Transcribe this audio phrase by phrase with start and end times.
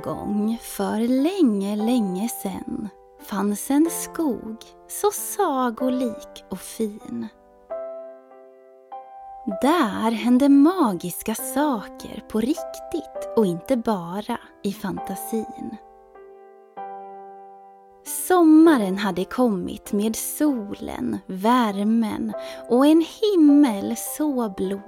[0.00, 2.88] gång för länge, länge sen
[3.22, 4.56] fanns en skog
[4.88, 7.28] så sagolik och fin.
[9.62, 15.76] Där hände magiska saker på riktigt och inte bara i fantasin.
[18.28, 22.32] Sommaren hade kommit med solen, värmen
[22.68, 24.80] och en himmel så blå.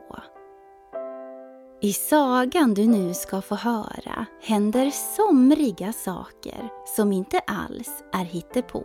[1.80, 8.84] I sagan du nu ska få höra händer somriga saker som inte alls är hittepå.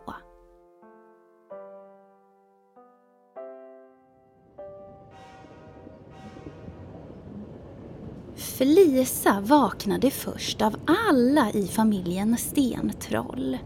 [8.35, 10.75] Felisa vaknade först av
[11.07, 13.57] alla i familjen Stentroll.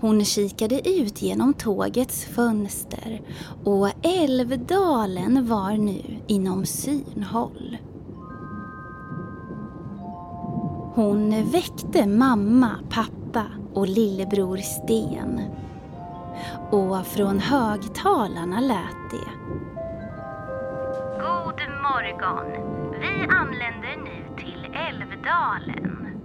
[0.00, 3.22] Hon kikade ut genom tågets fönster
[3.64, 7.78] och Älvdalen var nu inom synhåll.
[10.94, 15.40] Hon väckte mamma, pappa och lillebror Sten.
[16.70, 19.30] Och från högtalarna lät det.
[21.20, 22.46] God morgon!
[23.00, 26.20] Vi anländer nu till Älvdalen.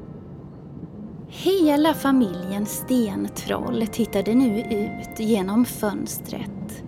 [1.27, 6.83] Hela familjen Stentroll tittade nu ut genom fönstret.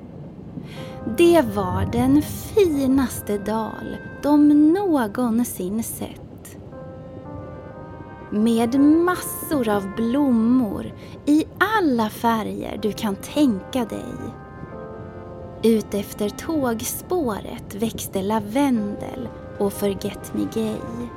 [1.17, 6.28] Det var den finaste dal de någonsin sett.
[8.31, 10.93] Med massor av blommor
[11.25, 14.13] i alla färger du kan tänka dig.
[15.63, 21.07] Utefter tågspåret växte lavendel och forget-me-gay.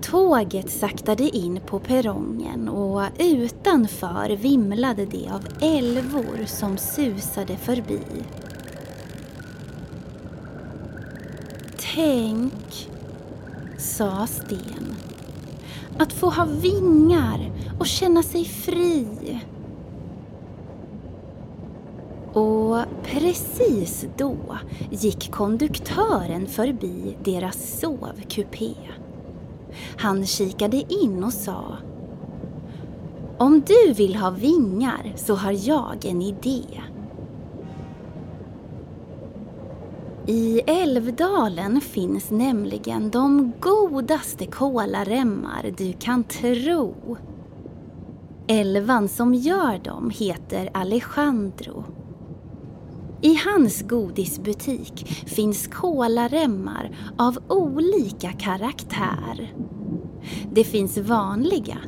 [0.00, 8.00] Tåget saktade in på perrongen och utanför vimlade det av älvor som susade förbi.
[11.94, 12.90] Tänk,
[13.78, 14.94] sa Sten,
[15.98, 19.06] att få ha vingar och känna sig fri.
[22.32, 24.36] Och precis då
[24.90, 28.74] gick konduktören förbi deras sovkupé.
[29.96, 31.76] Han kikade in och sa
[33.38, 36.64] Om du vill ha vingar så har jag en idé.
[40.30, 47.16] I Älvdalen finns nämligen de godaste kolaremmar du kan tro.
[48.46, 51.84] Älvan som gör dem heter Alejandro.
[53.20, 59.54] I hans godisbutik finns kolaremmar av olika karaktär.
[60.52, 61.78] Det finns vanliga,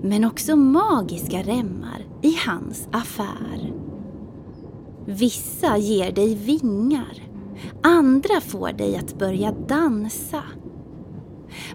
[0.00, 3.72] men också magiska remmar i hans affär.
[5.06, 7.29] Vissa ger dig vingar,
[7.82, 10.42] andra får dig att börja dansa.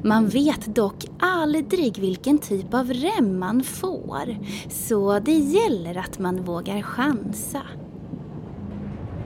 [0.02, 4.38] Man vet dock aldrig vilken typ av rem man får,
[4.70, 7.62] så det gäller att man vågar chansa.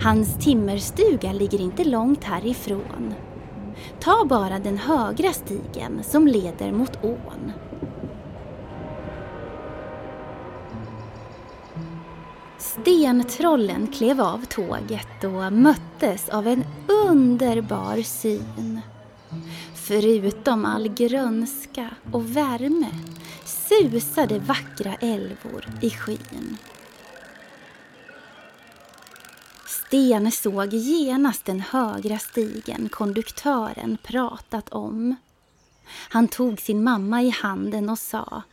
[0.02, 3.14] Hans timmerstuga ligger inte långt härifrån.
[4.00, 7.52] Ta bara den högra stigen som leder mot ån.
[12.60, 18.82] Stentrollen klev av tåget och möttes av en underbar syn.
[19.76, 22.90] Förutom all grönska och värme
[23.46, 26.58] susade vackra älvor i skyn.
[29.66, 35.16] Sten såg genast den högra stigen konduktören pratat om.
[36.10, 38.44] Han tog sin mamma i handen och sa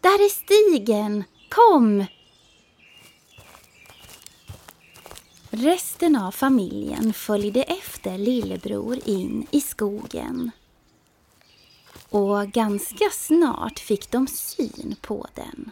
[0.00, 1.24] Där är stigen!
[1.48, 2.04] Kom!
[5.56, 10.50] Resten av familjen följde efter lillebror in i skogen.
[12.10, 15.70] Och ganska snart fick de syn på den.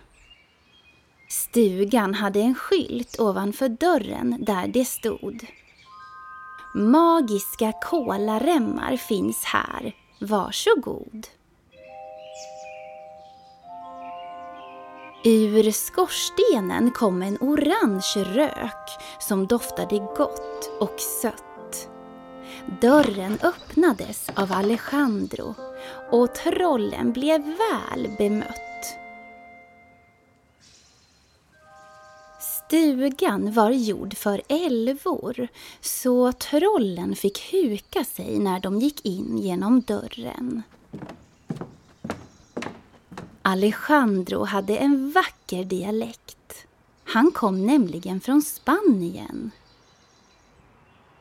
[1.29, 5.46] Stugan hade en skylt ovanför dörren där det stod
[6.75, 9.96] Magiska kolaremmar finns här.
[10.20, 11.26] Varsågod.
[15.25, 18.91] Ur skorstenen kom en orange rök
[19.21, 21.89] som doftade gott och sött.
[22.81, 25.55] Dörren öppnades av Alejandro
[26.11, 28.97] och trollen blev väl bemött.
[32.41, 35.49] Stugan var gjord för älvor
[35.81, 40.63] så trollen fick huka sig när de gick in genom dörren.
[43.53, 46.67] Alejandro hade en vacker dialekt.
[47.05, 49.51] Han kom nämligen från Spanien.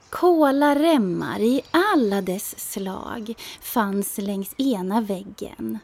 [0.10, 5.80] Kolaremmar i alla dess slag fanns längs ena väggen.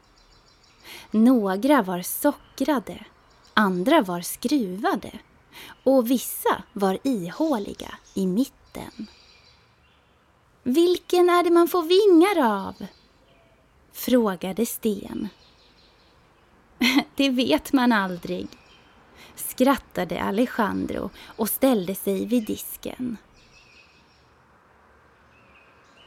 [1.11, 3.05] Några var sockrade,
[3.53, 5.11] andra var skruvade
[5.83, 9.07] och vissa var ihåliga i mitten.
[10.63, 12.87] Vilken är det man får vingar av?
[13.93, 15.29] frågade Sten.
[17.15, 18.47] Det vet man aldrig,
[19.35, 23.17] skrattade Alejandro och ställde sig vid disken.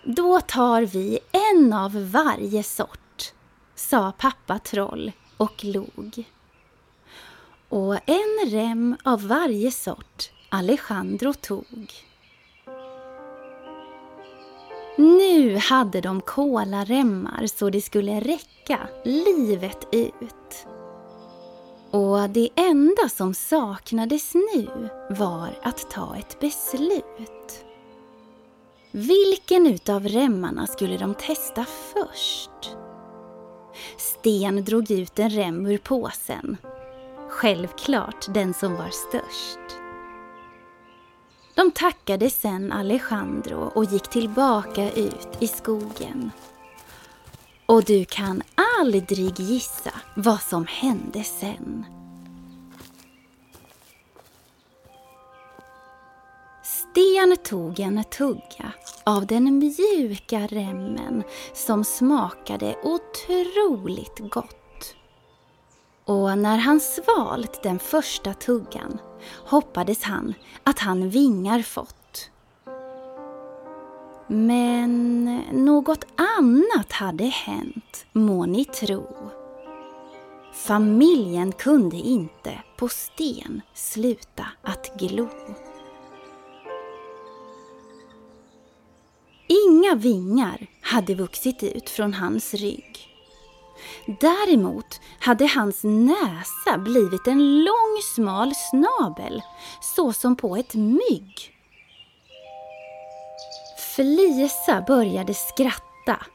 [0.04, 1.18] Då tar vi
[1.52, 3.32] en av varje sort,
[3.74, 6.24] sa pappa Troll och log.
[7.68, 12.09] Och en rem av varje sort Alejandro tog.
[15.00, 20.66] Nu hade de kolaremmar så det skulle räcka livet ut.
[21.90, 24.68] Och det enda som saknades nu
[25.10, 27.64] var att ta ett beslut.
[28.90, 32.76] Vilken utav remmarna skulle de testa först?
[33.96, 36.56] Sten drog ut en rem ur påsen.
[37.28, 39.79] Självklart den som var störst.
[41.54, 46.30] De tackade sen Alejandro och gick tillbaka ut i skogen.
[47.66, 48.42] Och du kan
[48.80, 51.84] aldrig gissa vad som hände sen.
[56.64, 58.72] Sten tog en tugga
[59.04, 61.22] av den mjuka remmen
[61.54, 64.59] som smakade otroligt gott.
[66.10, 68.98] Och när han svalt den första tuggan
[69.44, 70.34] hoppades han
[70.64, 72.30] att han vingar fått.
[74.26, 76.06] Men något
[76.38, 79.06] annat hade hänt, må ni tro.
[80.52, 85.28] Familjen kunde inte på sten sluta att glo.
[89.68, 93.09] Inga vingar hade vuxit ut från hans rygg.
[94.06, 99.42] Däremot hade hans näsa blivit en lång smal snabel,
[99.80, 101.56] så som på ett mygg.
[103.96, 106.26] Felisa började skratta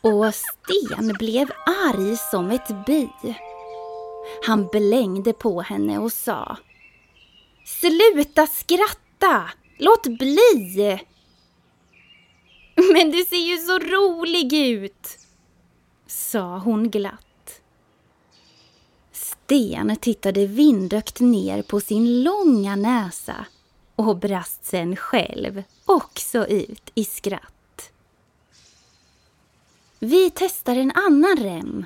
[0.00, 3.08] och Sten blev arg som ett bi.
[4.46, 6.56] Han blängde på henne och sa
[7.66, 9.50] Sluta skratta!
[9.78, 10.98] Låt bli!
[12.92, 15.25] Men du ser ju så rolig ut!
[16.06, 17.60] Sa hon glatt.
[19.12, 23.46] Sten tittade vindökt ner på sin långa näsa
[23.96, 27.92] och brast sen själv också ut i skratt.
[29.98, 31.84] Vi testar en annan rem,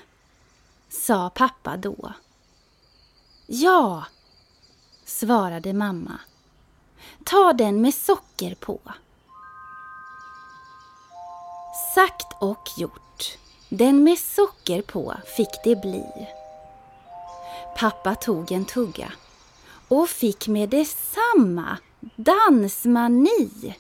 [0.89, 2.13] sa pappa då.
[3.47, 4.05] Ja,
[5.05, 6.21] svarade mamma.
[7.25, 8.81] Ta den med socker på.
[11.95, 13.10] Sagt och gjort.
[13.73, 16.29] Den med socker på fick det bli.
[17.77, 19.12] Pappa tog en tugga
[19.89, 21.79] och fick med detsamma
[22.17, 23.75] dansmani.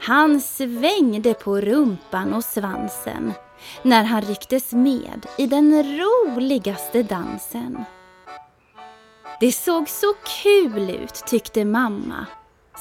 [0.00, 3.32] Han svängde på rumpan och svansen
[3.82, 7.84] när han rycktes med i den roligaste dansen.
[9.40, 12.26] Det såg så kul ut tyckte mamma,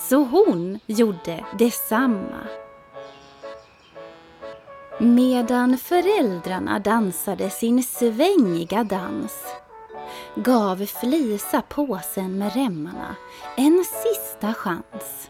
[0.10, 2.63] så hon gjorde detsamma.
[5.00, 9.34] Medan föräldrarna dansade sin svängiga dans
[10.36, 13.16] gav Flisa påsen med remmarna
[13.58, 15.30] en sista chans.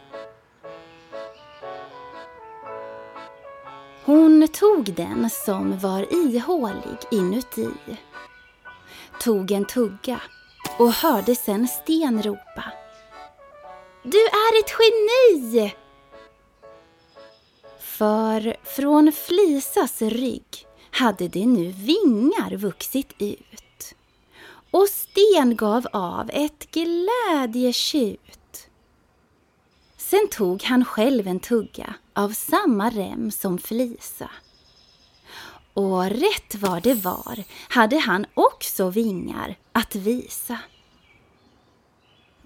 [4.06, 7.70] Hon tog den som var ihålig inuti,
[9.20, 10.22] tog en tugga
[10.80, 12.64] och hörde sen Sten ropa.
[14.04, 15.83] Du är ett geni!
[17.98, 23.96] För från Flisas rygg hade det nu vingar vuxit ut
[24.72, 28.70] och Sten gav av ett glädjetjut.
[29.98, 34.30] Sen tog han själv en tugga av samma rem som Flisa.
[35.74, 40.60] Och rätt vad det var hade han också vingar att visa.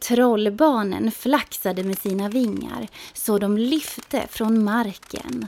[0.07, 5.47] Trollbarnen flaxade med sina vingar så de lyfte från marken.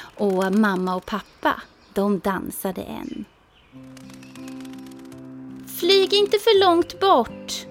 [0.00, 1.62] Och mamma och pappa,
[1.94, 3.24] de dansade än.
[5.80, 7.66] Flyg inte för långt bort!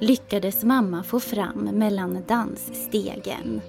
[0.00, 3.60] Lyckades mamma få fram mellan dansstegen.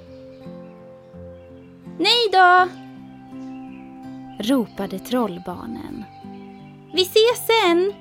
[1.99, 2.67] Nej då!
[4.39, 6.03] ropade trollbarnen.
[6.93, 7.93] Vi ses sen!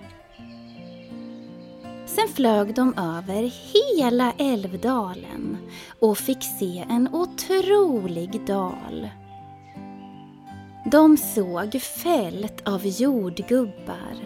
[2.15, 5.57] Sen flög de över hela Älvdalen
[6.01, 9.09] och fick se en otrolig dal.
[10.91, 14.17] De såg fält av jordgubbar,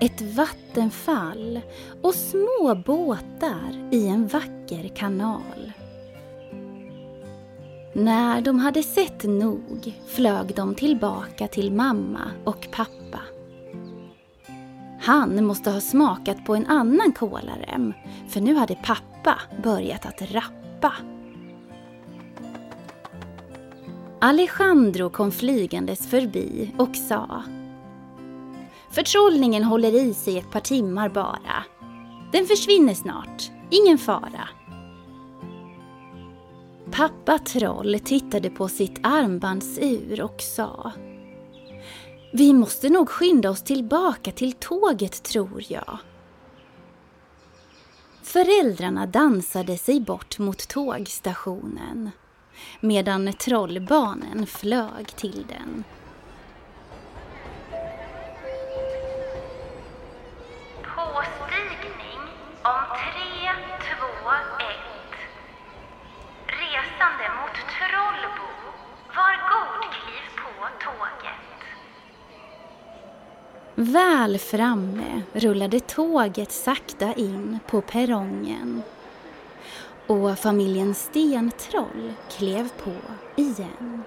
[0.00, 1.60] ett vattenfall
[2.02, 5.72] och små båtar i en vacker kanal.
[7.92, 12.97] När de hade sett nog flög de tillbaka till mamma och pappa.
[15.08, 17.94] Han måste ha smakat på en annan kolarem,
[18.28, 20.92] för nu hade pappa börjat att rappa.
[24.20, 27.42] Alejandro kom flygandes förbi och sa
[28.90, 31.64] Förtrollningen håller i sig ett par timmar bara.
[32.32, 34.48] Den försvinner snart, ingen fara.
[36.90, 40.92] Pappa Troll tittade på sitt armbandsur och sa
[42.32, 45.98] vi måste nog skynda oss tillbaka till tåget tror jag.
[48.22, 52.10] Föräldrarna dansade sig bort mot tågstationen
[52.80, 55.84] medan trollbarnen flög till den.
[73.74, 78.82] Väl framme rullade tåget sakta in på perrongen.
[80.06, 82.92] Och familjen Stentroll klev på
[83.36, 84.02] igen.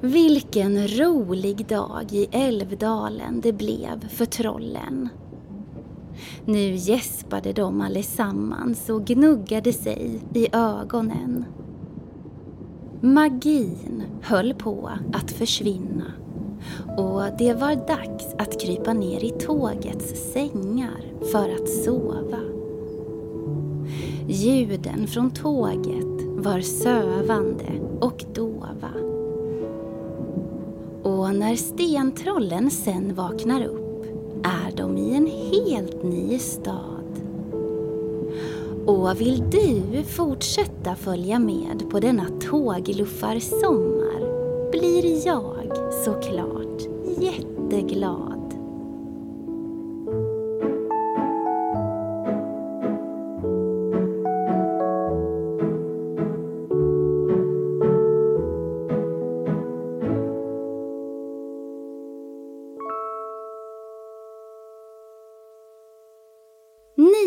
[0.00, 5.08] Vilken rolig dag i Älvdalen det blev för trollen.
[6.44, 11.44] Nu gäspade de allesammans och gnuggade sig i ögonen.
[13.04, 16.12] Magin höll på att försvinna
[16.96, 21.00] och det var dags att krypa ner i tågets sängar
[21.32, 22.38] för att sova.
[24.28, 28.90] Ljuden från tåget var sövande och dova.
[31.02, 34.06] Och när stentrollen sen vaknar upp
[34.44, 37.03] är de i en helt ny stad.
[38.86, 44.20] Och vill du fortsätta följa med på denna tågluffarsommar
[44.70, 45.54] blir jag
[46.04, 46.82] såklart
[47.18, 48.33] jätteglad.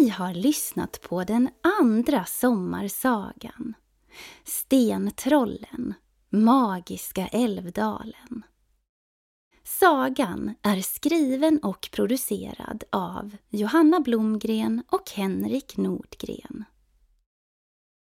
[0.08, 1.50] Ni har lyssnat på den
[1.80, 3.74] andra sommarsagan.
[4.44, 5.94] Stentrollen,
[6.30, 8.44] Magiska Älvdalen.
[9.64, 16.66] Sagan är skriven och producerad av Johanna Blomgren och Henrik Nordgren.